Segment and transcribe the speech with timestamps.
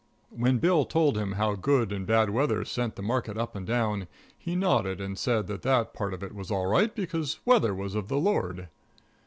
[0.31, 4.07] When Bill told him how good and bad weather sent the market up and down,
[4.35, 7.75] he nodded and said that that part of it was all right, because the weather
[7.75, 8.69] was of the Lord.